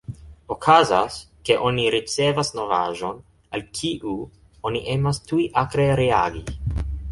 Okazas, 0.53 1.17
ke 1.49 1.57
oni 1.69 1.85
ricevas 1.95 2.51
novaĵon, 2.61 3.21
al 3.59 3.65
kiu 3.81 4.15
oni 4.71 4.85
emas 4.97 5.23
tuj 5.29 5.47
akre 5.67 5.89
reagi. 6.05 6.45